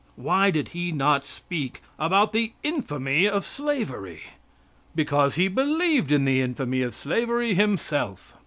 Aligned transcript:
Why 0.15 0.49
did 0.49 0.69
he 0.69 0.91
not 0.91 1.23
speak 1.25 1.83
about 1.99 2.33
the 2.33 2.53
infamy 2.63 3.27
of 3.27 3.45
slavery? 3.45 4.23
Because 4.95 5.35
he 5.35 5.47
believed 5.47 6.11
in 6.11 6.25
the 6.25 6.41
infamy 6.41 6.81
of 6.81 6.95
slavery 6.95 7.53
himself. 7.53 8.33